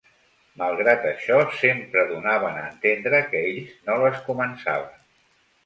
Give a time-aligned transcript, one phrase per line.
[0.61, 5.09] Malgrat això, sempre donaven a entendre que ells no les començaven.